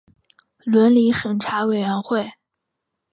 [0.63, 2.31] 伦理审查委员会